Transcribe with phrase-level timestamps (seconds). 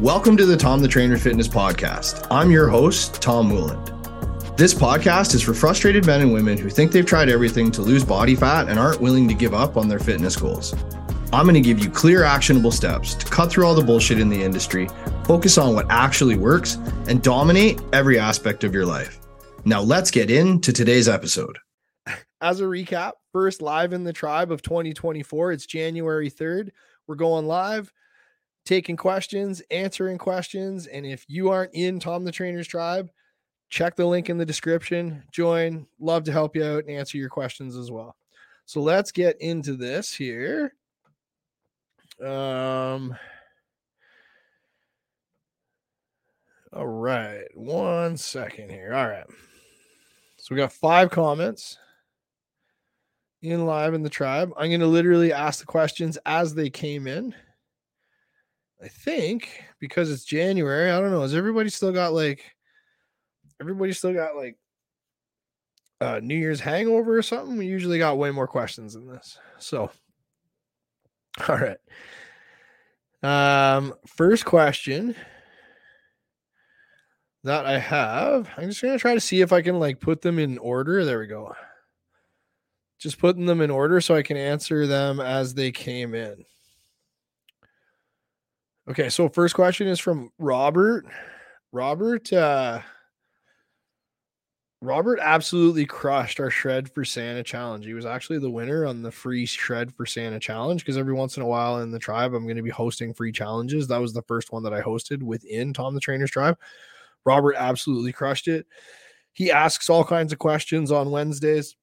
[0.00, 2.24] Welcome to the Tom the Trainer Fitness Podcast.
[2.30, 4.56] I'm your host, Tom Mouland.
[4.56, 8.04] This podcast is for frustrated men and women who think they've tried everything to lose
[8.04, 10.72] body fat and aren't willing to give up on their fitness goals.
[11.32, 14.28] I'm going to give you clear, actionable steps to cut through all the bullshit in
[14.28, 14.88] the industry,
[15.24, 16.76] focus on what actually works,
[17.08, 19.18] and dominate every aspect of your life.
[19.64, 21.58] Now, let's get into today's episode.
[22.40, 26.70] As a recap, first live in the tribe of 2024, it's January 3rd.
[27.08, 27.92] We're going live
[28.68, 30.86] taking questions, answering questions.
[30.88, 33.08] And if you aren't in Tom the Trainer's tribe,
[33.70, 35.86] check the link in the description, join.
[35.98, 38.14] Love to help you out and answer your questions as well.
[38.66, 40.74] So let's get into this here.
[42.22, 43.16] Um,
[46.70, 48.92] all right, one second here.
[48.92, 49.24] All right.
[50.36, 51.78] So we got five comments
[53.40, 54.52] in live in the tribe.
[54.58, 57.34] I'm going to literally ask the questions as they came in.
[58.82, 61.22] I think because it's January, I don't know.
[61.22, 62.44] Has everybody still got like
[63.60, 64.56] everybody still got like
[66.00, 67.56] uh New Year's hangover or something?
[67.56, 69.38] We usually got way more questions than this.
[69.58, 69.90] So
[71.48, 71.78] all right.
[73.22, 75.16] Um first question
[77.42, 80.38] that I have, I'm just gonna try to see if I can like put them
[80.38, 81.04] in order.
[81.04, 81.52] There we go.
[83.00, 86.44] Just putting them in order so I can answer them as they came in.
[88.88, 91.04] Okay, so first question is from Robert.
[91.72, 92.80] Robert uh
[94.80, 97.84] Robert absolutely crushed our shred for Santa challenge.
[97.84, 101.36] He was actually the winner on the free shred for Santa challenge because every once
[101.36, 103.88] in a while in the tribe I'm going to be hosting free challenges.
[103.88, 106.56] That was the first one that I hosted within Tom the Trainer's tribe.
[107.26, 108.66] Robert absolutely crushed it.
[109.32, 111.76] He asks all kinds of questions on Wednesdays.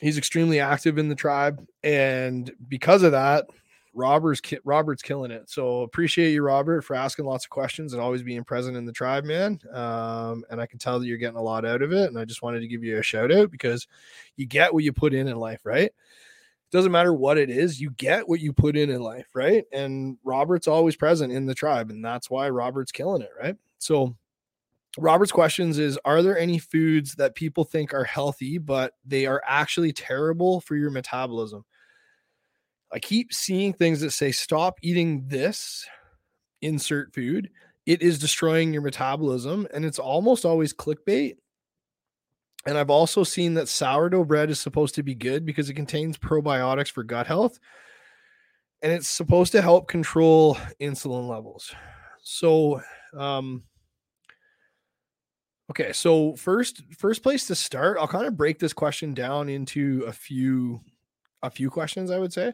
[0.00, 3.46] He's extremely active in the tribe and because of that,
[3.94, 5.48] Robert's Robert's killing it.
[5.48, 8.92] So appreciate you, Robert, for asking lots of questions and always being present in the
[8.92, 9.60] tribe, man.
[9.72, 12.08] Um, and I can tell that you're getting a lot out of it.
[12.08, 13.86] And I just wanted to give you a shout out because
[14.36, 15.86] you get what you put in in life, right?
[15.86, 15.92] It
[16.72, 19.64] doesn't matter what it is, you get what you put in in life, right?
[19.72, 23.56] And Robert's always present in the tribe, and that's why Robert's killing it, right?
[23.78, 24.16] So
[24.98, 29.42] Robert's questions is Are there any foods that people think are healthy, but they are
[29.46, 31.64] actually terrible for your metabolism?
[32.94, 35.84] I keep seeing things that say stop eating this
[36.62, 37.50] insert food.
[37.86, 41.34] It is destroying your metabolism and it's almost always clickbait.
[42.66, 46.16] And I've also seen that sourdough bread is supposed to be good because it contains
[46.16, 47.58] probiotics for gut health
[48.80, 51.74] and it's supposed to help control insulin levels.
[52.22, 52.80] So,
[53.18, 53.64] um,
[55.68, 60.04] okay, so first first place to start, I'll kind of break this question down into
[60.06, 60.80] a few
[61.42, 62.52] a few questions I would say.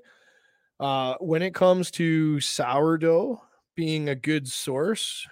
[0.81, 3.41] Uh, when it comes to sourdough
[3.75, 5.27] being a good source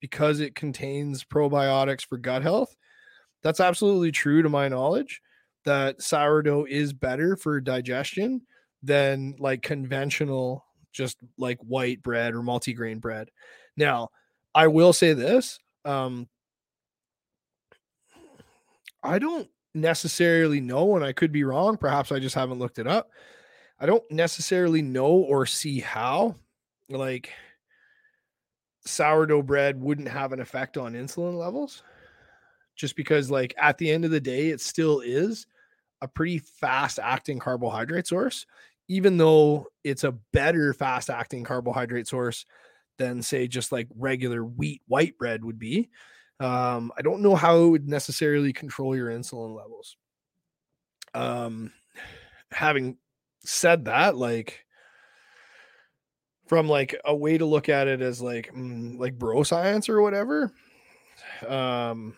[0.00, 2.76] because it contains probiotics for gut health,
[3.42, 5.20] that's absolutely true to my knowledge.
[5.64, 8.42] That sourdough is better for digestion
[8.82, 13.28] than like conventional, just like white bread or multigrain bread.
[13.76, 14.10] Now,
[14.54, 15.58] I will say this.
[15.84, 16.28] Um,
[19.02, 21.76] I don't necessarily know, and I could be wrong.
[21.76, 23.10] Perhaps I just haven't looked it up.
[23.82, 26.36] I don't necessarily know or see how
[26.88, 27.30] like
[28.86, 31.82] sourdough bread wouldn't have an effect on insulin levels
[32.76, 35.46] just because like at the end of the day it still is
[36.00, 38.46] a pretty fast acting carbohydrate source
[38.88, 42.46] even though it's a better fast acting carbohydrate source
[42.98, 45.90] than say just like regular wheat white bread would be.
[46.40, 49.96] Um, i don't know how it would necessarily control your insulin levels.
[51.14, 51.72] Um,
[52.50, 52.96] having
[53.44, 54.64] said that, like
[56.46, 60.02] from like a way to look at it as like mm, like bro science or
[60.02, 60.52] whatever,
[61.46, 62.14] um,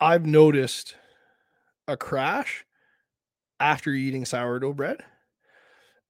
[0.00, 0.94] I've noticed
[1.86, 2.64] a crash
[3.60, 5.02] after eating sourdough bread,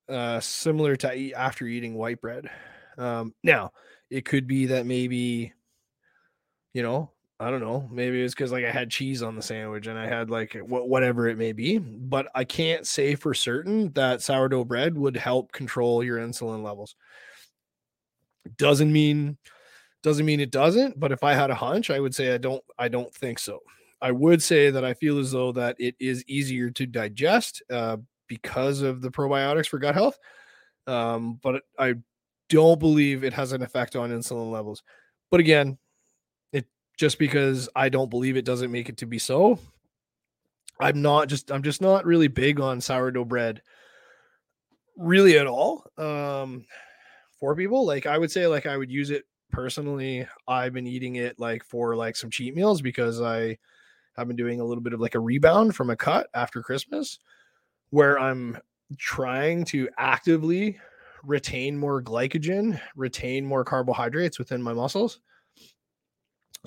[0.09, 2.51] uh, similar to eat after eating white bread.
[2.99, 3.73] Um, now
[4.11, 5.53] it could be that maybe,
[6.75, 7.89] you know, I don't know.
[7.93, 10.89] Maybe it's because like I had cheese on the sandwich and I had like wh-
[10.89, 11.79] whatever it may be.
[11.79, 16.97] But I can't say for certain that sourdough bread would help control your insulin levels.
[18.57, 19.39] Doesn't mean
[20.03, 20.99] doesn't mean it doesn't.
[20.99, 22.63] But if I had a hunch, I would say I don't.
[22.79, 23.61] I don't think so.
[24.01, 27.97] I would say that I feel as though that it is easier to digest uh,
[28.29, 30.19] because of the probiotics for gut health.
[30.87, 31.95] Um, but I
[32.49, 34.83] don't believe it has an effect on insulin levels.
[35.31, 35.79] But again,
[36.99, 39.59] just because I don't believe it doesn't make it to be so.
[40.81, 43.63] I'm not just I'm just not really big on sourdough bread
[44.97, 45.85] really at all.
[45.97, 46.67] Um
[47.41, 47.87] for people.
[47.87, 50.27] Like I would say, like I would use it personally.
[50.47, 53.59] I've been eating it like for like some cheat meals because I
[54.17, 57.19] have been doing a little bit of like a rebound from a cut after Christmas,
[57.91, 58.59] where I'm
[58.99, 60.79] trying to actively
[61.23, 65.21] retain more glycogen, retain more carbohydrates within my muscles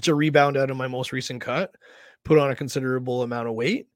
[0.01, 1.75] to rebound out of my most recent cut,
[2.23, 3.88] put on a considerable amount of weight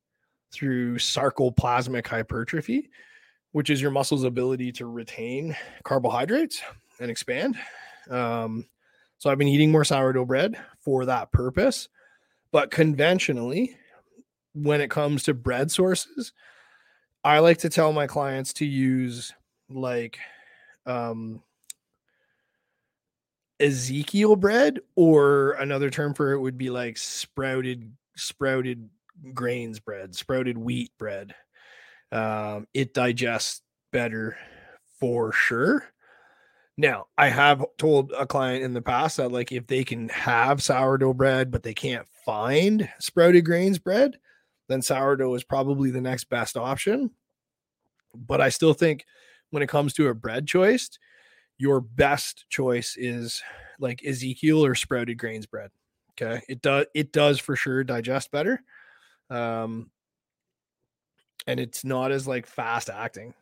[0.51, 2.89] through sarcoplasmic hypertrophy,
[3.51, 6.61] which is your muscle's ability to retain carbohydrates
[6.99, 7.57] and expand.
[8.09, 8.67] Um,
[9.17, 11.89] so I've been eating more sourdough bread for that purpose.
[12.51, 13.77] But conventionally,
[14.53, 16.31] when it comes to bread sources,
[17.23, 19.33] I like to tell my clients to use
[19.69, 20.19] like
[20.85, 21.41] um
[23.59, 28.89] Ezekiel bread, or another term for it would be like sprouted sprouted
[29.33, 31.33] grains bread, sprouted wheat bread.
[32.11, 33.61] Um, it digests
[33.91, 34.37] better
[34.99, 35.85] for sure.
[36.77, 40.61] Now, I have told a client in the past that like if they can have
[40.61, 44.17] sourdough bread, but they can't find sprouted grains bread,
[44.67, 47.11] then sourdough is probably the next best option.
[48.13, 49.05] But I still think
[49.51, 50.89] when it comes to a bread choice,
[51.57, 53.41] your best choice is
[53.79, 55.71] like Ezekiel or sprouted grains bread.
[56.11, 56.41] Okay.
[56.47, 58.61] It does it does for sure digest better.
[59.29, 59.89] Um
[61.47, 63.33] and it's not as like fast acting.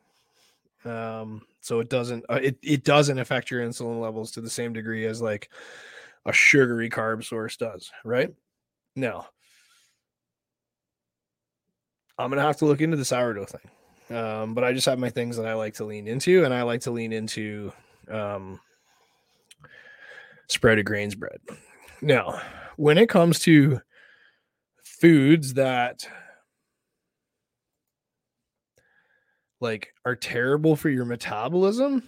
[0.84, 4.72] Um so it doesn't uh, it it doesn't affect your insulin levels to the same
[4.72, 5.50] degree as like
[6.26, 8.32] a sugary carb source does, right?
[8.96, 9.26] Now,
[12.18, 14.16] I'm going to have to look into the sourdough thing.
[14.16, 16.62] Um, but I just have my things that I like to lean into, and I
[16.62, 17.72] like to lean into
[18.10, 18.60] um,
[20.48, 21.38] sprouted grains bread.
[22.02, 22.40] Now,
[22.76, 23.80] when it comes to
[24.82, 26.06] foods that
[29.60, 32.02] like are terrible for your metabolism,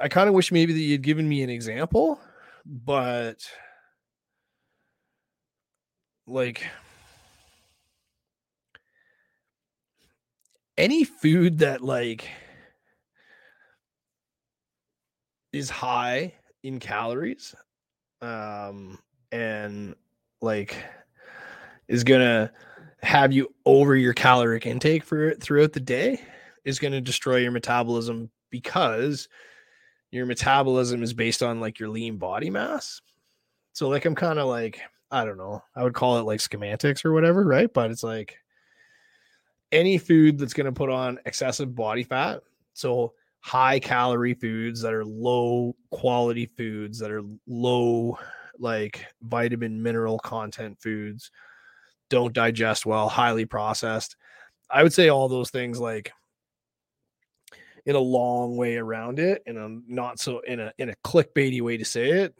[0.00, 2.18] I kind of wish maybe that you'd given me an example,
[2.64, 3.46] but
[6.26, 6.66] like
[10.78, 12.28] any food that like
[15.52, 16.32] is high
[16.62, 17.54] in calories
[18.22, 18.98] um
[19.32, 19.94] and
[20.40, 20.76] like
[21.88, 22.50] is gonna
[23.02, 26.20] have you over your caloric intake for it throughout the day
[26.64, 29.28] is to destroy your metabolism because
[30.10, 33.00] your metabolism is based on like your lean body mass.
[33.72, 37.04] So like i'm kind of like i don't know i would call it like schematics
[37.04, 37.72] or whatever right?
[37.72, 38.36] But it's like
[39.72, 42.40] any food that's to put on excessive body fat
[42.72, 48.18] so high calorie foods that are low quality foods that are low
[48.58, 51.30] like vitamin mineral content foods
[52.08, 54.16] don't digest well highly processed.
[54.70, 56.12] I would say all those things like
[57.84, 61.60] in a long way around it in a not so in a in a clickbaity
[61.62, 62.34] way to say it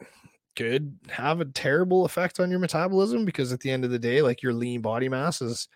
[0.55, 4.21] could have a terrible effect on your metabolism because at the end of the day
[4.21, 5.69] like your lean body mass is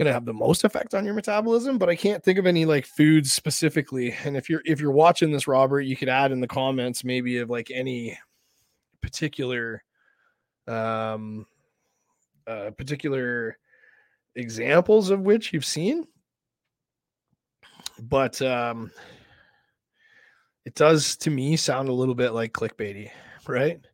[0.00, 2.64] going to have the most effect on your metabolism but i can't think of any
[2.64, 4.16] like foods specifically.
[4.24, 7.36] And if you're if you're watching this robert you could add in the comments maybe
[7.36, 8.18] of like any
[9.02, 9.84] particular
[10.66, 11.46] um
[12.46, 13.58] uh particular
[14.36, 16.06] examples of which you've seen.
[18.00, 18.90] But um
[20.64, 23.10] it does to me sound a little bit like clickbaity
[23.46, 23.84] right?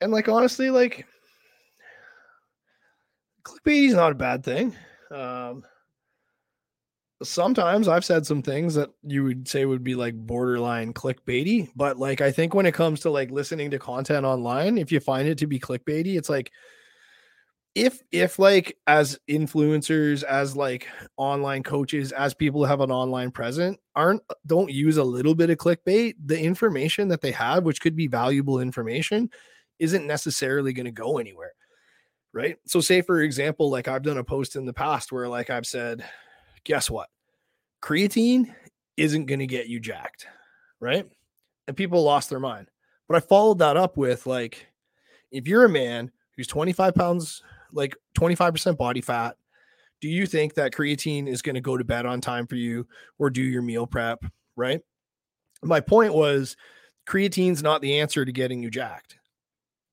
[0.00, 1.06] And like honestly like
[3.44, 4.74] clickbaity is not a bad thing
[5.12, 5.64] um,
[7.22, 11.98] sometimes I've said some things that you would say would be like borderline clickbaity, but
[11.98, 15.28] like I think when it comes to like listening to content online, if you find
[15.28, 16.52] it to be clickbaity, it's like
[17.74, 23.78] if if like as influencers, as like online coaches, as people have an online present,
[23.94, 27.96] aren't don't use a little bit of clickbait, the information that they have, which could
[27.96, 29.30] be valuable information,
[29.78, 31.52] isn't necessarily going to go anywhere
[32.32, 32.56] right?
[32.66, 35.66] So, say for example, like I've done a post in the past where, like, I've
[35.66, 36.04] said,
[36.64, 37.08] guess what?
[37.82, 38.54] Creatine
[38.96, 40.26] isn't going to get you jacked,
[40.80, 41.06] right?
[41.66, 42.68] And people lost their mind.
[43.08, 44.66] But I followed that up with, like,
[45.30, 49.36] if you're a man who's 25 pounds, like 25% body fat,
[50.00, 52.86] do you think that creatine is going to go to bed on time for you
[53.18, 54.24] or do your meal prep,
[54.56, 54.80] right?
[55.62, 56.56] My point was
[57.06, 59.16] creatine's not the answer to getting you jacked.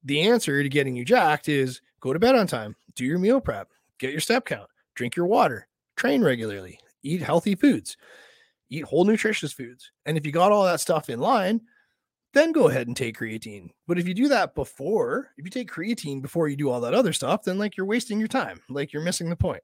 [0.03, 3.41] The answer to getting you jacked is go to bed on time, do your meal
[3.41, 7.97] prep, get your step count, drink your water, train regularly, eat healthy foods,
[8.69, 9.91] eat whole nutritious foods.
[10.05, 11.61] And if you got all that stuff in line,
[12.33, 13.69] then go ahead and take creatine.
[13.87, 16.93] But if you do that before, if you take creatine before you do all that
[16.93, 18.61] other stuff, then like you're wasting your time.
[18.69, 19.63] Like you're missing the point.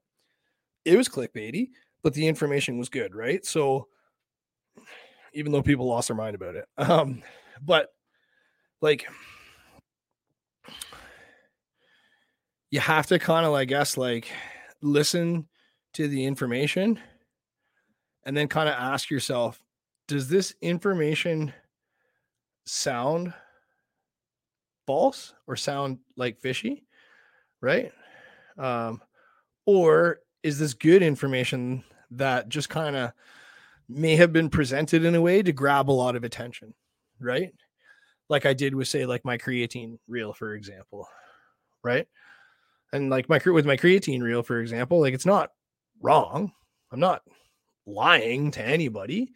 [0.84, 1.70] It was clickbaity,
[2.02, 3.44] but the information was good, right?
[3.44, 3.88] So
[5.32, 6.66] even though people lost their mind about it.
[6.78, 7.22] Um,
[7.62, 7.88] but
[8.80, 9.06] like
[12.76, 14.28] you have to kind of, I guess, like
[14.82, 15.48] listen
[15.94, 17.00] to the information
[18.26, 19.58] and then kind of ask yourself,
[20.08, 21.54] does this information
[22.66, 23.32] sound
[24.86, 26.84] false or sound like fishy?
[27.62, 27.92] Right.
[28.58, 29.00] Um,
[29.64, 33.12] or is this good information that just kind of
[33.88, 36.74] may have been presented in a way to grab a lot of attention?
[37.18, 37.54] Right
[38.28, 41.08] like I did with say like my creatine reel, for example,
[41.82, 42.06] right?
[42.92, 45.50] And like my with my creatine reel, for example, like it's not
[46.00, 46.52] wrong.
[46.92, 47.22] I'm not
[47.86, 49.32] lying to anybody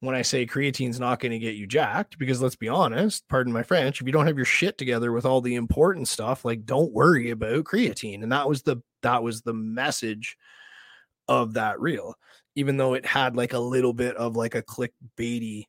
[0.00, 3.52] when I say creatine's not going to get you jacked, because let's be honest, pardon
[3.52, 6.66] my French, if you don't have your shit together with all the important stuff, like
[6.66, 8.22] don't worry about creatine.
[8.22, 10.36] And that was the that was the message
[11.28, 12.14] of that reel,
[12.54, 15.64] even though it had like a little bit of like a clickbaity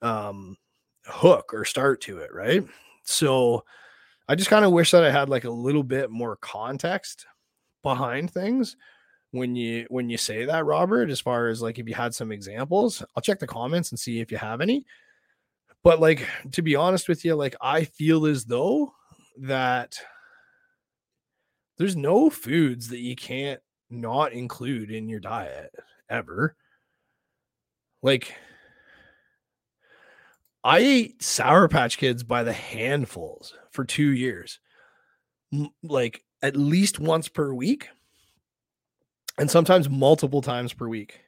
[0.00, 0.56] um
[1.04, 2.64] hook or start to it, right?
[3.04, 3.64] So
[4.32, 7.26] I just kind of wish that I had like a little bit more context
[7.82, 8.78] behind things
[9.30, 12.32] when you when you say that Robert as far as like if you had some
[12.32, 14.86] examples I'll check the comments and see if you have any.
[15.84, 18.94] But like to be honest with you like I feel as though
[19.36, 19.98] that
[21.76, 23.60] there's no foods that you can't
[23.90, 25.74] not include in your diet
[26.08, 26.56] ever.
[28.00, 28.34] Like
[30.64, 34.60] I ate Sour Patch Kids by the handfuls for two years,
[35.82, 37.88] like at least once per week,
[39.38, 41.20] and sometimes multiple times per week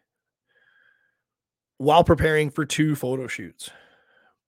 [1.78, 3.70] while preparing for two photo shoots.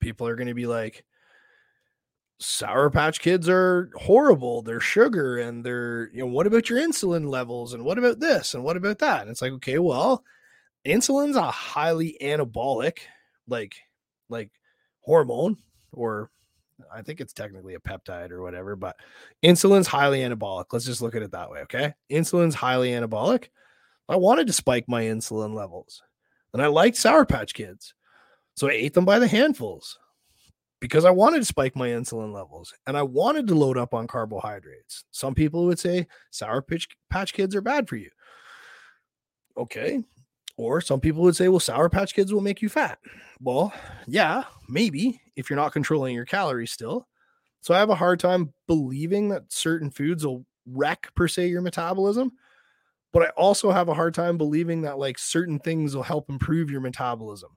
[0.01, 1.05] People are going to be like,
[2.39, 4.63] Sour Patch Kids are horrible.
[4.63, 7.73] They're sugar and they're, you know, what about your insulin levels?
[7.73, 8.55] And what about this?
[8.55, 9.23] And what about that?
[9.23, 10.23] And it's like, okay, well,
[10.87, 12.99] insulin's a highly anabolic,
[13.49, 13.77] like,
[14.29, 14.51] like
[15.07, 15.57] hormone,
[15.93, 16.31] or
[16.93, 18.97] I think it's technically a peptide or whatever, but
[19.43, 20.67] insulin's highly anabolic.
[20.73, 21.61] Let's just look at it that way.
[21.61, 21.95] Okay.
[22.11, 23.49] Insulin's highly anabolic.
[24.09, 26.03] I wanted to spike my insulin levels
[26.53, 27.95] and I liked Sour Patch Kids.
[28.57, 29.99] So I ate them by the handfuls
[30.81, 34.07] because I wanted to spike my insulin levels and I wanted to load up on
[34.07, 35.05] carbohydrates.
[35.13, 36.65] Some people would say Sour
[37.11, 38.11] Patch Kids are bad for you.
[39.57, 40.03] Okay.
[40.57, 42.99] Or some people would say, well, Sour Patch Kids will make you fat.
[43.41, 43.73] Well,
[44.07, 47.07] yeah, maybe if you're not controlling your calories still.
[47.61, 51.63] So I have a hard time believing that certain foods will wreck, per se, your
[51.63, 52.33] metabolism.
[53.13, 56.71] But I also have a hard time believing that like certain things will help improve
[56.71, 57.51] your metabolism.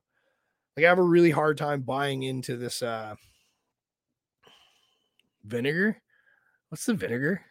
[0.76, 3.16] Like I have a really hard time buying into this uh
[5.44, 6.02] vinegar.
[6.70, 7.42] What's the vinegar?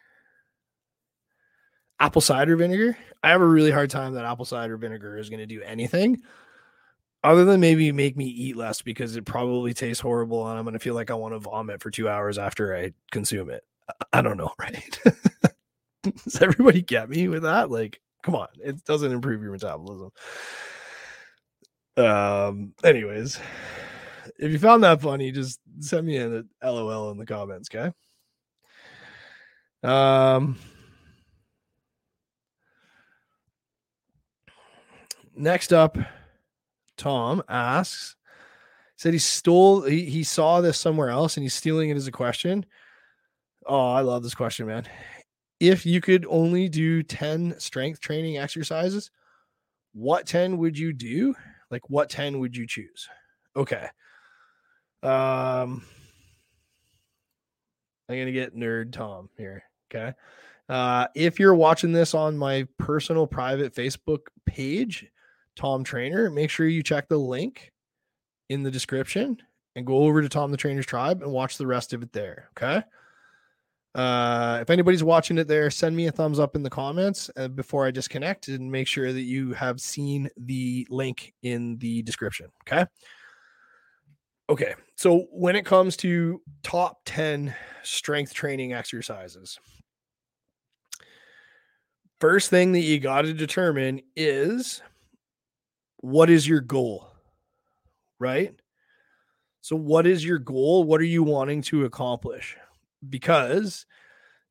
[2.01, 2.97] apple cider vinegar.
[3.23, 6.23] I have a really hard time that apple cider vinegar is going to do anything
[7.25, 10.75] other than maybe make me eat less because it probably tastes horrible and I'm going
[10.75, 13.65] to feel like I want to vomit for two hours after I consume it.
[14.13, 15.01] I don't know, right?
[16.03, 17.71] Does everybody get me with that?
[17.71, 20.11] Like, come on, it doesn't improve your metabolism.
[21.97, 23.41] Um, anyways,
[24.39, 27.93] if you found that funny, just send me a LOL in the comments, okay?
[29.83, 30.57] Um,
[35.39, 35.97] Next up,
[36.97, 38.17] Tom asks,
[38.97, 42.13] said he stole, he, he saw this somewhere else and he's stealing it as a
[42.13, 42.67] question.
[43.65, 44.89] Oh, I love this question, man.
[45.61, 49.13] If you could only do 10 strength training exercises,
[49.93, 51.37] what 10 would you do?
[51.71, 53.09] Like, what 10 would you choose?
[53.55, 53.87] Okay.
[55.05, 55.85] Um,
[58.09, 59.63] I'm going to get nerd Tom here.
[59.89, 60.15] Okay.
[60.69, 65.07] Uh, if you're watching this on my personal private Facebook page,
[65.59, 67.73] Tom Trainer, make sure you check the link
[68.49, 69.37] in the description
[69.75, 72.49] and go over to Tom the Trainer's Tribe and watch the rest of it there.
[72.57, 72.83] Okay.
[73.95, 77.49] Uh, if anybody's watching it there, send me a thumbs up in the comments uh,
[77.49, 82.47] before I disconnect and make sure that you have seen the link in the description.
[82.63, 82.87] Okay.
[84.49, 84.75] Okay.
[84.95, 89.59] So when it comes to top 10 strength training exercises,
[92.21, 94.83] first thing that you got to determine is
[95.99, 97.09] what is your goal?
[98.19, 98.55] Right?
[99.61, 100.85] So, what is your goal?
[100.85, 102.57] What are you wanting to accomplish?
[103.09, 103.87] Because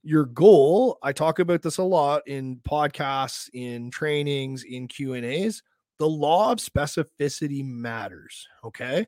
[0.04, 5.26] your goal, I talk about this a lot in podcasts, in trainings, in Q and
[5.26, 5.64] A's.
[6.00, 8.48] The law of specificity matters.
[8.64, 9.08] Okay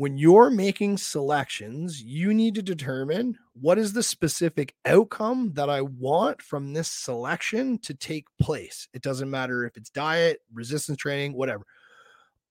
[0.00, 5.82] when you're making selections, you need to determine what is the specific outcome that I
[5.82, 8.88] want from this selection to take place.
[8.94, 11.66] It doesn't matter if it's diet, resistance training, whatever.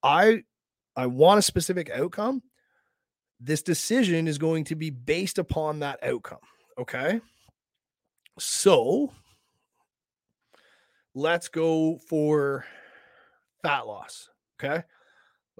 [0.00, 0.44] I
[0.94, 2.40] I want a specific outcome.
[3.40, 6.38] This decision is going to be based upon that outcome.
[6.78, 7.20] Okay.
[8.38, 9.12] So
[11.16, 12.64] let's go for
[13.60, 14.28] fat loss.
[14.62, 14.84] Okay.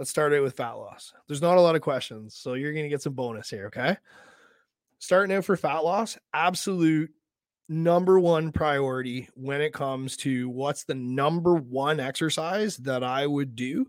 [0.00, 1.12] Let's start it with fat loss.
[1.28, 2.34] There's not a lot of questions.
[2.34, 3.66] So you're going to get some bonus here.
[3.66, 3.98] Okay.
[4.98, 7.10] Starting out for fat loss, absolute
[7.68, 13.54] number one priority when it comes to what's the number one exercise that I would
[13.54, 13.88] do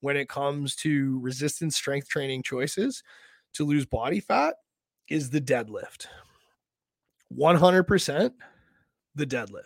[0.00, 3.02] when it comes to resistance strength training choices
[3.54, 4.56] to lose body fat
[5.08, 6.08] is the deadlift.
[7.34, 8.32] 100%
[9.14, 9.62] the deadlift.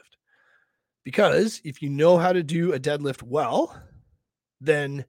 [1.03, 3.77] Because if you know how to do a deadlift well,
[4.61, 5.07] then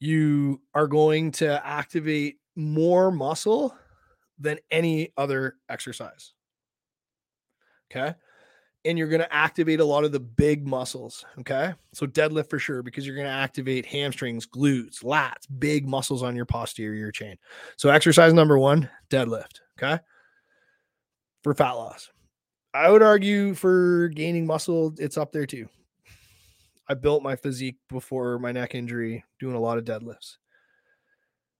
[0.00, 3.76] you are going to activate more muscle
[4.38, 6.32] than any other exercise.
[7.90, 8.14] Okay.
[8.86, 11.26] And you're going to activate a lot of the big muscles.
[11.40, 11.74] Okay.
[11.92, 16.34] So deadlift for sure, because you're going to activate hamstrings, glutes, lats, big muscles on
[16.34, 17.36] your posterior chain.
[17.76, 19.60] So exercise number one, deadlift.
[19.78, 20.02] Okay.
[21.44, 22.10] For fat loss.
[22.72, 25.68] I would argue for gaining muscle, it's up there too.
[26.90, 30.38] I built my physique before my neck injury doing a lot of deadlifts.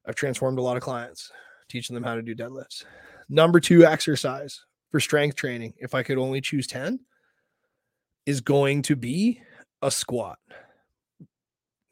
[0.05, 1.31] I've transformed a lot of clients,
[1.69, 2.85] teaching them how to do deadlifts.
[3.29, 4.61] Number two exercise
[4.91, 6.99] for strength training, if I could only choose 10,
[8.27, 9.41] is going to be
[9.83, 10.41] a squat.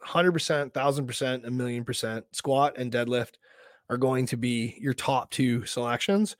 [0.04, 3.34] 100%, 1000%, a million percent squat and deadlift
[3.88, 6.36] are going to be your top two selections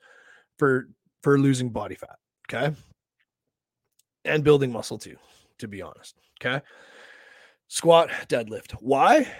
[0.57, 0.89] for
[1.23, 2.17] for losing body fat,
[2.51, 2.75] okay?
[4.25, 5.15] And building muscle too,
[5.59, 6.61] to be honest, okay?
[7.69, 8.71] Squat, deadlift.
[8.79, 9.31] Why?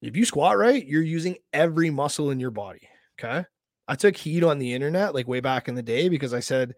[0.00, 3.44] If you squat right, you're using every muscle in your body, okay?
[3.88, 6.76] I took heat on the internet like way back in the day because I said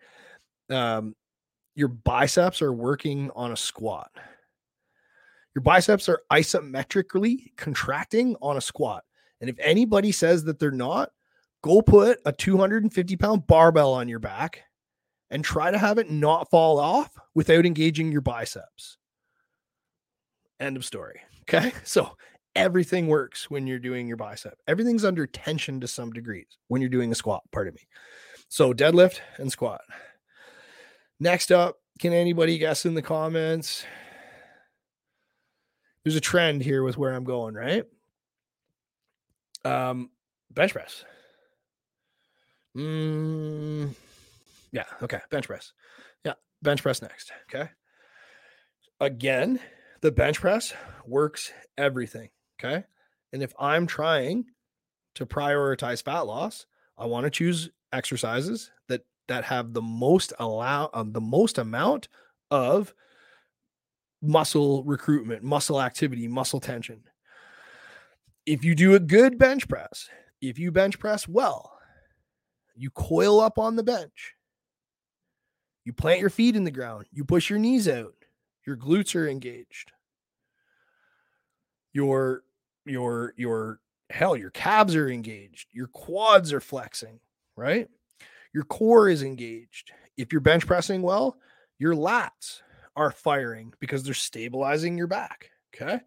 [0.70, 1.14] um,
[1.74, 4.10] your biceps are working on a squat.
[5.54, 9.04] Your biceps are isometrically contracting on a squat.
[9.42, 11.10] And if anybody says that they're not,
[11.62, 14.62] go put a 250 pound barbell on your back
[15.30, 18.96] and try to have it not fall off without engaging your biceps.
[20.60, 21.20] End of story.
[21.42, 21.72] Okay.
[21.84, 22.16] So
[22.54, 24.58] everything works when you're doing your bicep.
[24.68, 27.82] Everything's under tension to some degrees when you're doing a squat, pardon me.
[28.48, 29.80] So deadlift and squat.
[31.18, 33.84] Next up, can anybody guess in the comments?
[36.04, 37.84] There's a trend here with where I'm going, right?
[39.64, 40.10] Um,
[40.50, 41.04] bench press.
[42.76, 43.94] Mm,
[44.72, 45.72] yeah, okay, bench press.
[46.24, 47.32] Yeah, bench press next.
[47.52, 47.68] Okay.
[49.00, 49.60] Again,
[50.02, 50.72] the bench press
[51.06, 52.30] works everything.
[52.58, 52.84] Okay.
[53.32, 54.46] And if I'm trying
[55.14, 56.66] to prioritize fat loss,
[56.98, 62.08] I want to choose exercises that that have the most allow um, the most amount
[62.50, 62.94] of
[64.22, 67.02] muscle recruitment, muscle activity, muscle tension.
[68.46, 70.08] If you do a good bench press,
[70.40, 71.78] if you bench press well,
[72.74, 74.34] you coil up on the bench.
[75.84, 78.14] You plant your feet in the ground, you push your knees out,
[78.66, 79.92] your glutes are engaged.
[81.92, 82.42] Your
[82.84, 85.68] your your hell your calves are engaged.
[85.72, 87.20] Your quads are flexing
[87.60, 87.88] right?
[88.54, 89.92] Your core is engaged.
[90.16, 91.36] If you're bench pressing well
[91.78, 92.60] your lats
[92.96, 95.92] are firing because they're stabilizing your back okay?
[95.92, 96.00] You're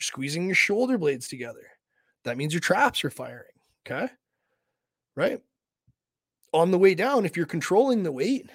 [0.00, 1.66] squeezing your shoulder blades together.
[2.24, 3.46] That means your traps are firing
[3.86, 4.08] okay?
[5.16, 5.40] Right?
[6.52, 8.50] On the way down if you're controlling the weight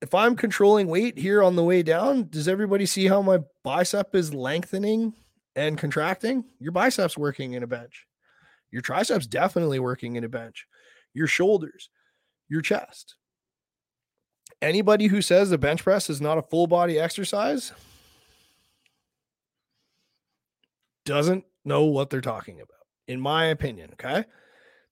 [0.00, 4.14] if I'm controlling weight here on the way down, does everybody see how my bicep
[4.14, 5.14] is lengthening
[5.56, 6.44] and contracting?
[6.60, 8.06] Your biceps working in a bench.
[8.70, 10.66] Your triceps definitely working in a bench.
[11.14, 11.90] Your shoulders,
[12.48, 13.16] your chest.
[14.60, 17.72] Anybody who says the bench press is not a full body exercise
[21.04, 23.90] doesn't know what they're talking about, in my opinion.
[23.94, 24.24] Okay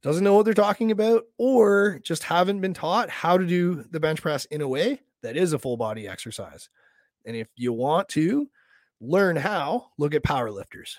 [0.06, 3.98] doesn't know what they're talking about, or just haven't been taught how to do the
[3.98, 6.68] bench press in a way that is a full body exercise.
[7.24, 8.48] And if you want to
[9.00, 10.96] learn how, look at power lifters.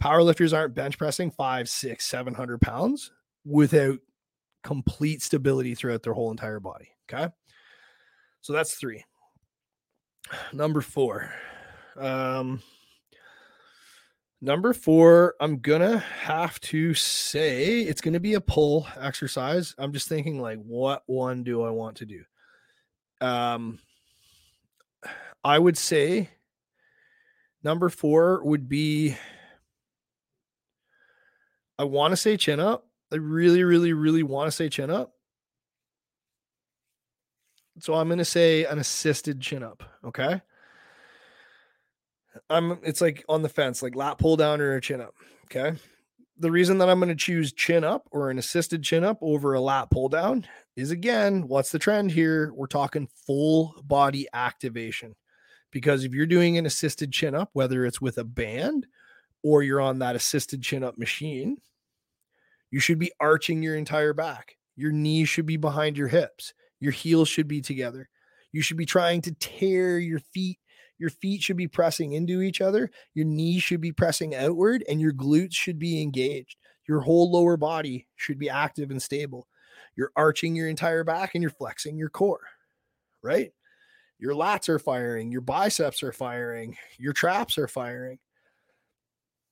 [0.00, 3.10] Power lifters aren't bench pressing five, six, seven hundred pounds
[3.44, 3.98] without
[4.62, 6.90] complete stability throughout their whole entire body.
[7.10, 7.32] Okay.
[8.42, 9.04] So that's three.
[10.52, 11.32] Number four.
[11.96, 12.62] Um,
[14.44, 19.72] Number four, I'm gonna have to say it's gonna be a pull exercise.
[19.78, 22.24] I'm just thinking like, what one do I want to do?
[23.20, 23.78] Um,
[25.44, 26.28] I would say
[27.62, 29.16] number four would be.
[31.78, 32.88] I want to say chin up.
[33.12, 35.14] I really, really, really want to say chin up.
[37.78, 39.84] So I'm to say an assisted chin up.
[40.04, 40.42] Okay.
[42.48, 45.14] I'm it's like on the fence, like lat pull down or a chin up.
[45.44, 45.78] Okay.
[46.38, 49.54] The reason that I'm going to choose chin up or an assisted chin up over
[49.54, 52.52] a lat pull down is again, what's the trend here?
[52.54, 55.14] We're talking full body activation.
[55.70, 58.86] Because if you're doing an assisted chin up, whether it's with a band
[59.42, 61.56] or you're on that assisted chin up machine,
[62.70, 64.56] you should be arching your entire back.
[64.76, 66.54] Your knees should be behind your hips.
[66.80, 68.08] Your heels should be together.
[68.52, 70.58] You should be trying to tear your feet.
[71.02, 72.88] Your feet should be pressing into each other.
[73.12, 76.58] Your knees should be pressing outward, and your glutes should be engaged.
[76.86, 79.48] Your whole lower body should be active and stable.
[79.96, 82.42] You're arching your entire back and you're flexing your core,
[83.20, 83.50] right?
[84.20, 88.20] Your lats are firing, your biceps are firing, your traps are firing.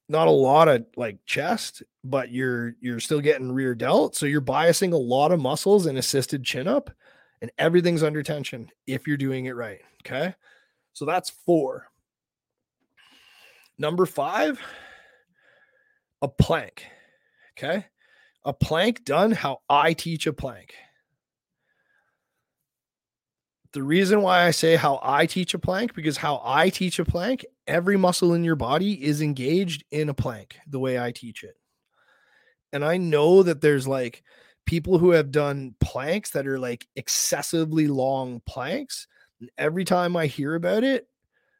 [0.09, 4.41] Not a lot of like chest, but you're you're still getting rear delt, so you're
[4.41, 6.91] biasing a lot of muscles and assisted chin up
[7.43, 10.33] and everything's under tension if you're doing it right, okay?
[10.93, 11.87] So that's 4.
[13.79, 14.61] Number 5,
[16.23, 16.87] a plank.
[17.57, 17.87] Okay?
[18.45, 20.75] A plank done how I teach a plank
[23.73, 27.05] the reason why I say how I teach a plank, because how I teach a
[27.05, 31.45] plank, every muscle in your body is engaged in a plank the way I teach
[31.45, 31.55] it.
[32.73, 34.23] And I know that there's like
[34.67, 39.07] people who have done planks that are like excessively long planks.
[39.41, 41.09] And every time I hear about it,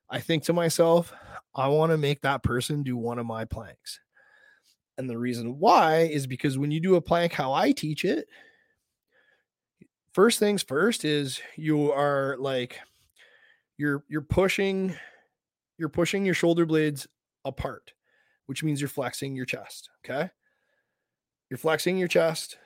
[0.09, 1.13] I think to myself,
[1.55, 4.01] I want to make that person do one of my planks.
[4.99, 8.29] And the reason why is because when you do a plank how I teach it,
[10.13, 12.81] first things first is you are like
[13.77, 14.95] you're you're pushing
[15.79, 17.07] you're pushing your shoulder blades
[17.45, 17.93] apart
[18.47, 20.31] which means you're flexing your chest okay
[21.49, 22.59] you're flexing your chest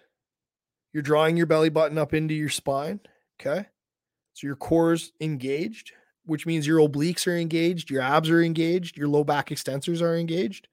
[0.93, 3.01] you're drawing your belly button up into your spine
[3.41, 3.67] okay
[4.35, 5.93] so your core's engaged
[6.27, 10.17] which means your obliques are engaged your abs are engaged your low back extensors are
[10.17, 10.69] engaged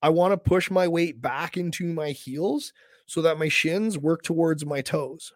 [0.00, 2.72] i want to push my weight back into my heels
[3.06, 5.32] so that my shins work towards my toes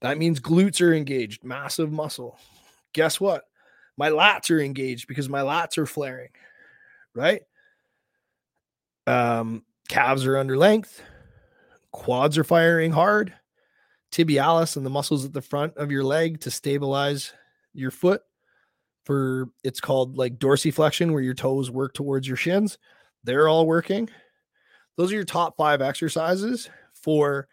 [0.00, 2.38] that means glutes are engaged, massive muscle.
[2.92, 3.44] Guess what?
[3.96, 6.28] My lats are engaged because my lats are flaring,
[7.14, 7.42] right?
[9.06, 11.02] Um, calves are under length,
[11.92, 13.32] quads are firing hard,
[14.16, 17.32] tibialis and the muscles at the front of your leg to stabilize
[17.74, 18.22] your foot
[19.04, 22.78] for it's called like dorsiflexion where your toes work towards your shins.
[23.24, 24.08] They're all working.
[24.96, 27.46] Those are your top 5 exercises for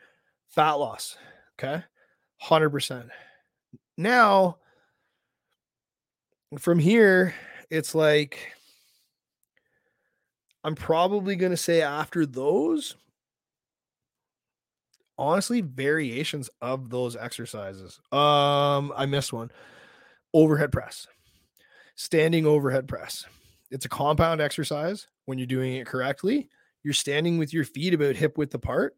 [0.47, 1.17] fat loss,
[1.60, 1.84] okay?
[2.41, 3.10] 100%.
[3.97, 4.58] Now,
[6.58, 7.36] from here,
[7.69, 8.54] it's like
[10.63, 12.95] I'm probably going to say after those,
[15.17, 17.99] honestly, variations of those exercises.
[18.12, 19.52] Um, I missed one
[20.34, 21.08] overhead press,
[21.95, 23.26] standing overhead press.
[23.71, 26.49] It's a compound exercise when you're doing it correctly.
[26.84, 28.95] You're standing with your feet about hip width apart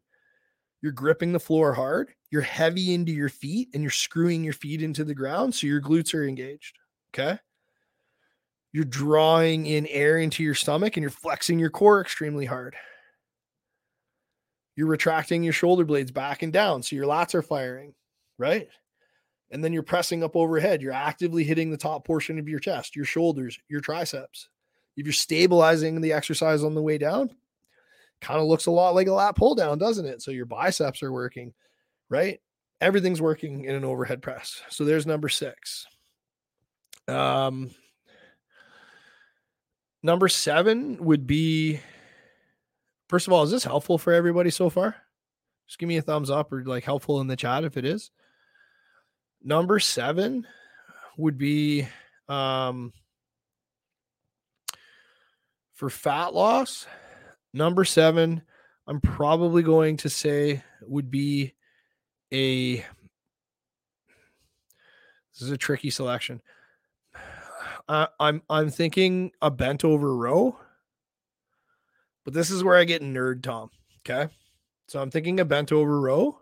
[0.82, 4.82] you're gripping the floor hard, you're heavy into your feet, and you're screwing your feet
[4.82, 5.54] into the ground.
[5.54, 6.78] So your glutes are engaged.
[7.12, 7.38] Okay.
[8.72, 12.76] You're drawing in air into your stomach and you're flexing your core extremely hard.
[14.76, 16.82] You're retracting your shoulder blades back and down.
[16.82, 17.94] So your lats are firing,
[18.38, 18.68] right?
[19.50, 20.82] And then you're pressing up overhead.
[20.82, 24.48] You're actively hitting the top portion of your chest, your shoulders, your triceps.
[24.96, 27.30] If you're stabilizing the exercise on the way down,
[28.20, 30.22] kind of looks a lot like a lat pull down, doesn't it?
[30.22, 31.54] So your biceps are working,
[32.08, 32.40] right?
[32.80, 34.62] Everything's working in an overhead press.
[34.68, 35.86] So there's number six.
[37.08, 37.70] Um,
[40.02, 41.80] number seven would be
[43.08, 44.96] first of all, is this helpful for everybody so far?
[45.66, 48.10] Just give me a thumbs up or like helpful in the chat if it is.
[49.42, 50.46] Number seven
[51.16, 51.88] would be
[52.28, 52.92] um,
[55.74, 56.86] for fat loss
[57.56, 58.42] Number seven,
[58.86, 61.54] I'm probably going to say would be
[62.30, 62.76] a.
[62.76, 62.84] This
[65.40, 66.42] is a tricky selection.
[67.88, 70.58] Uh, I'm I'm thinking a bent over row,
[72.26, 73.70] but this is where I get nerd Tom.
[74.00, 74.30] Okay,
[74.88, 76.38] so I'm thinking a bent over row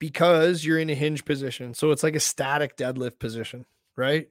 [0.00, 4.28] because you're in a hinge position, so it's like a static deadlift position, right?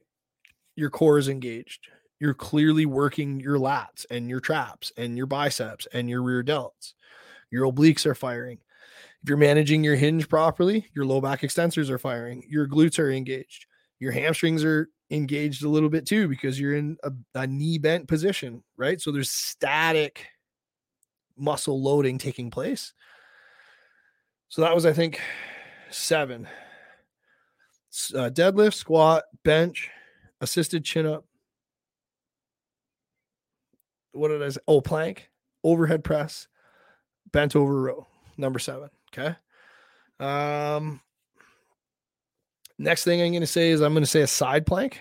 [0.76, 1.88] Your core is engaged
[2.20, 6.92] you're clearly working your lats and your traps and your biceps and your rear delts.
[7.50, 8.58] Your obliques are firing.
[9.22, 12.44] If you're managing your hinge properly, your low back extensors are firing.
[12.48, 13.66] Your glutes are engaged.
[14.00, 18.08] Your hamstrings are engaged a little bit too because you're in a, a knee bent
[18.08, 19.00] position, right?
[19.00, 20.26] So there's static
[21.36, 22.92] muscle loading taking place.
[24.48, 25.20] So that was, I think,
[25.90, 26.48] seven.
[28.14, 29.90] uh, deadlift, squat, bench,
[30.40, 31.24] assisted chin up.
[34.12, 34.60] What did I say?
[34.66, 35.30] Oh, plank,
[35.62, 36.48] overhead press,
[37.30, 38.90] bent over row, number seven.
[39.12, 39.36] Okay.
[40.18, 41.00] Um,
[42.80, 44.98] next thing I'm going to say is I'm going to say a side plank.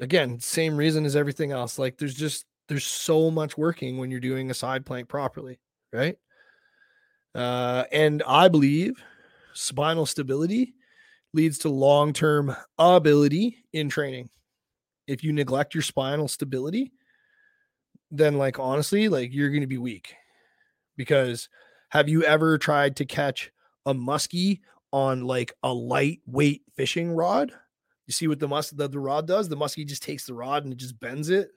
[0.00, 1.78] Again, same reason as everything else.
[1.78, 5.58] Like there's just, there's so much working when you're doing a side plank properly,
[5.92, 6.16] right?
[7.34, 9.02] Uh, and I believe
[9.52, 10.74] spinal stability
[11.34, 14.30] leads to long term ability in training.
[15.06, 16.92] If you neglect your spinal stability,
[18.12, 20.14] then, like, honestly, like you're going to be weak
[20.96, 21.48] because
[21.90, 23.50] have you ever tried to catch
[23.86, 24.60] a muskie
[24.92, 27.52] on like a lightweight fishing rod?
[28.06, 29.48] You see what the mus the, the rod does?
[29.48, 31.50] The muskie just takes the rod and it just bends it.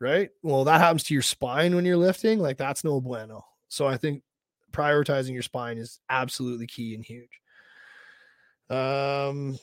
[0.00, 0.30] Right.
[0.42, 2.40] Well, that happens to your spine when you're lifting.
[2.40, 3.44] Like that's no bueno.
[3.68, 4.22] So I think
[4.72, 7.40] prioritizing your spine is absolutely key and huge.
[8.70, 9.58] Um,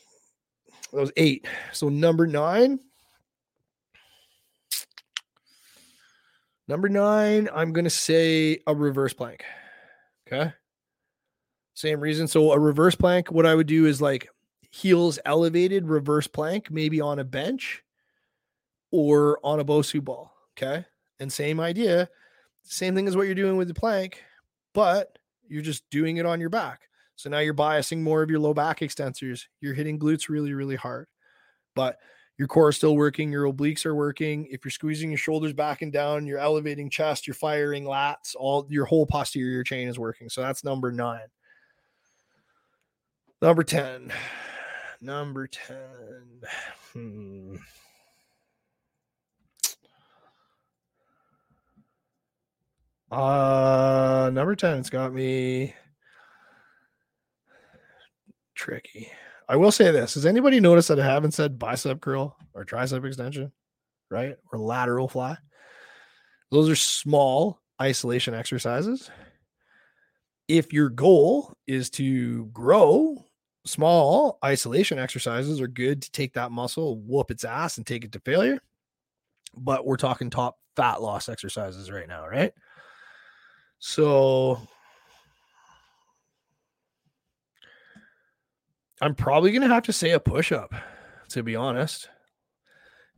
[0.91, 1.47] that was eight.
[1.73, 2.80] So number nine.
[6.67, 9.43] Number nine, I'm gonna say a reverse plank.
[10.28, 10.54] Okay.
[11.77, 12.27] Same reason.
[12.27, 14.29] So a reverse plank, what I would do is like
[14.71, 17.83] heels elevated, reverse plank, maybe on a bench
[18.89, 20.33] or on a Bosu ball.
[20.57, 20.83] Okay.
[21.19, 22.09] And same idea,
[22.63, 24.23] same thing as what you're doing with the plank,
[24.73, 26.81] but you're just doing it on your back.
[27.15, 29.43] So now you're biasing more of your low back extensors.
[29.61, 31.05] You're hitting glutes really, really hard.
[31.75, 31.99] But
[32.39, 34.47] your core is still working, your obliques are working.
[34.49, 38.65] If you're squeezing your shoulders back and down, you're elevating chest, you're firing lats, all
[38.67, 40.27] your whole posterior chain is working.
[40.27, 41.27] So that's number nine.
[43.41, 44.12] Number 10.
[45.02, 45.78] Number 10.
[46.93, 47.56] Hmm.
[53.10, 55.73] Uh number 10, it's got me
[58.56, 59.10] tricky.
[59.47, 60.15] I will say this.
[60.15, 63.54] Has anybody noticed that I haven't said bicep curl or tricep extension,
[64.10, 64.36] right?
[64.52, 65.38] Or lateral fly?
[66.52, 69.10] Those are small isolation exercises.
[70.50, 73.26] If your goal is to grow,
[73.67, 78.12] small isolation exercises are good to take that muscle, whoop its ass, and take it
[78.13, 78.60] to failure.
[79.56, 82.53] But we're talking top fat loss exercises right now, right?
[83.80, 84.60] So
[89.01, 90.73] I'm probably going to have to say a push up,
[91.30, 92.10] to be honest.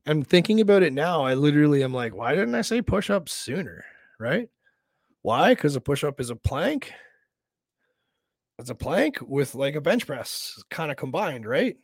[0.06, 1.24] I'm thinking about it now.
[1.24, 3.86] I literally am like, why didn't I say push up sooner?
[4.20, 4.50] Right?
[5.22, 5.54] Why?
[5.54, 6.92] Because a push up is a plank.
[8.60, 11.78] It's a plank with like a bench press kind of combined, right?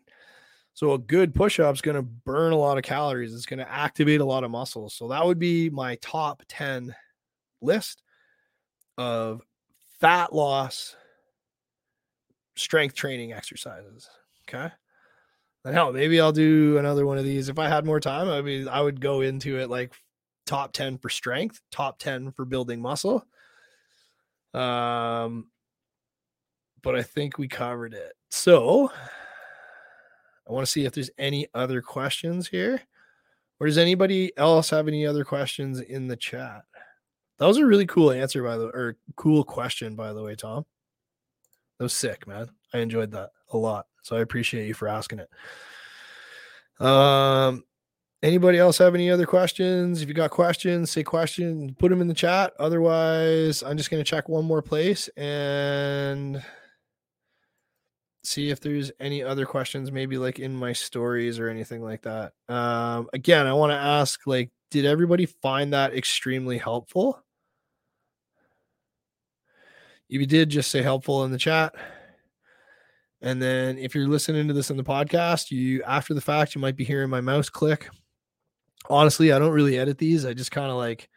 [0.73, 3.33] So a good push up is going to burn a lot of calories.
[3.33, 4.93] It's going to activate a lot of muscles.
[4.93, 6.93] So that would be my top 10
[7.61, 8.03] list
[8.97, 9.41] of
[10.01, 10.97] fat loss
[12.57, 14.09] strength training exercises.
[14.47, 14.69] Okay.
[15.63, 17.47] And hell, maybe I'll do another one of these.
[17.47, 19.93] If I had more time, I mean, I would go into it like
[20.45, 23.25] top 10 for strength, top 10 for building muscle.
[24.53, 25.47] Um,
[26.85, 28.13] but I think we covered it.
[28.29, 28.91] So
[30.47, 32.79] I want to see if there's any other questions here.
[33.59, 36.61] Or does anybody else have any other questions in the chat?
[37.39, 40.65] That was a really cool answer, by the or cool question, by the way, Tom.
[41.79, 42.49] That was sick, man.
[42.73, 43.87] I enjoyed that a lot.
[44.03, 46.85] So I appreciate you for asking it.
[46.85, 47.63] Um,
[48.21, 50.03] anybody else have any other questions?
[50.03, 52.53] If you got questions, say questions, put them in the chat.
[52.59, 56.43] Otherwise, I'm just going to check one more place and
[58.25, 62.33] see if there's any other questions, maybe like in my stories or anything like that.
[62.49, 67.21] Um, again, I want to ask like, did everybody find that extremely helpful?
[70.09, 71.73] If you did, just say helpful in the chat.
[73.21, 76.61] And then if you're listening to this in the podcast, you after the fact, you
[76.61, 77.89] might be hearing my mouse click.
[78.87, 80.25] Honestly, I don't really edit these.
[80.25, 81.09] I just kind of like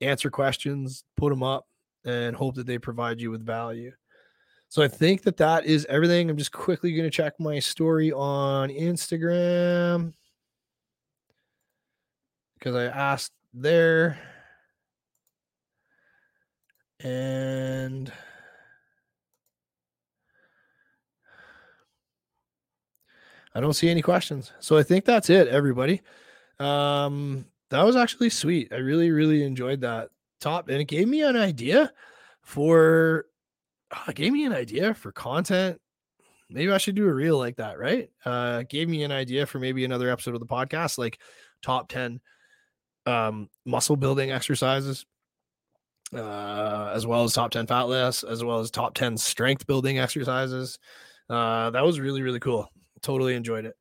[0.00, 1.66] answer questions, put them up,
[2.04, 3.92] and hope that they provide you with value.
[4.70, 6.28] So I think that that is everything.
[6.28, 10.12] I'm just quickly going to check my story on Instagram
[12.58, 14.18] because I asked there.
[17.00, 18.12] And
[23.54, 24.52] I don't see any questions.
[24.60, 26.02] So I think that's it, everybody.
[26.58, 28.72] Um, that was actually sweet.
[28.72, 31.92] I really, really enjoyed that top, and it gave me an idea
[32.42, 33.26] for
[33.90, 35.80] uh, gave me an idea for content.
[36.50, 38.08] Maybe I should do a reel like that, right?
[38.24, 41.18] Uh, gave me an idea for maybe another episode of the podcast, like
[41.62, 42.20] top 10
[43.06, 45.06] um muscle building exercises
[46.14, 49.98] uh, as well as top 10 fat lifts, as well as top 10 strength building
[49.98, 50.78] exercises.
[51.28, 52.70] Uh, that was really, really cool.
[53.02, 53.76] Totally enjoyed it.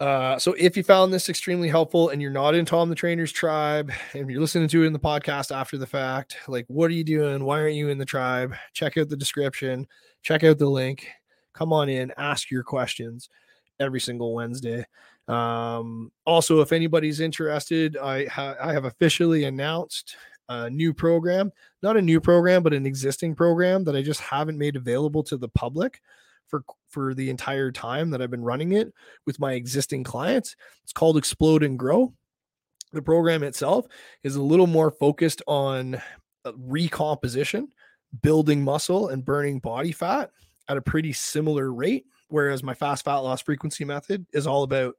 [0.00, 3.32] Uh, so if you found this extremely helpful and you're not in Tom the Trainer's
[3.32, 6.94] tribe and you're listening to it in the podcast after the fact, like what are
[6.94, 7.44] you doing?
[7.44, 8.54] Why aren't you in the tribe?
[8.72, 9.88] Check out the description,
[10.22, 11.08] check out the link,
[11.52, 13.28] come on in, ask your questions
[13.80, 14.84] every single Wednesday.
[15.26, 20.16] Um, also, if anybody's interested, I, ha- I have officially announced
[20.48, 21.50] a new program,
[21.82, 25.36] not a new program, but an existing program that I just haven't made available to
[25.36, 26.00] the public
[26.48, 28.92] for for the entire time that I've been running it
[29.26, 30.56] with my existing clients.
[30.82, 32.12] It's called Explode and Grow.
[32.92, 33.86] The program itself
[34.22, 35.96] is a little more focused on
[36.44, 37.68] uh, recomposition,
[38.22, 40.30] building muscle and burning body fat
[40.68, 44.94] at a pretty similar rate whereas my fast fat loss frequency method is all about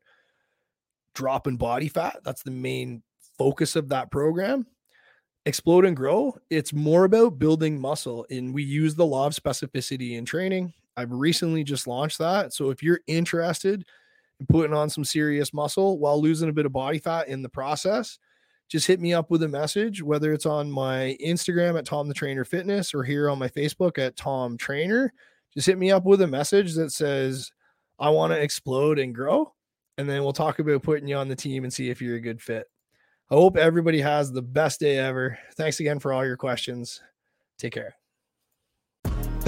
[1.14, 2.20] dropping body fat.
[2.24, 3.04] That's the main
[3.38, 4.66] focus of that program.
[5.46, 10.18] Explode and grow, it's more about building muscle and we use the law of specificity
[10.18, 10.74] in training.
[11.00, 12.54] I've recently just launched that.
[12.54, 13.86] So if you're interested
[14.40, 17.50] in putting on some serious muscle while losing a bit of body fat in the
[17.50, 18.20] process,
[18.70, 22.14] just hit me up with a message, whether it's on my Instagram at Tom the
[22.14, 25.12] Trainer Fitness or here on my Facebook at Tom Trainer.
[25.54, 27.52] Just hit me up with a message that says,
[27.98, 29.54] I want to explode and grow.
[29.98, 32.22] And then we'll talk about putting you on the team and see if you're a
[32.22, 32.68] good fit.
[33.32, 35.38] I hope everybody has the best day ever.
[35.56, 37.02] Thanks again for all your questions.
[37.58, 37.99] Take care.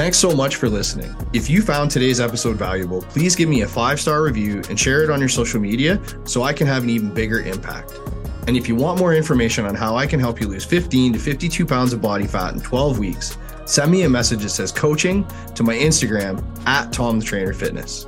[0.02, 1.16] Thanks so much for listening.
[1.32, 5.04] If you found today's episode valuable, please give me a five star review and share
[5.04, 7.94] it on your social media so I can have an even bigger impact.
[8.48, 11.20] And if you want more information on how I can help you lose 15 to
[11.20, 15.24] 52 pounds of body fat in 12 weeks, send me a message that says coaching
[15.54, 18.08] to my Instagram at Tom the Trainer Fitness.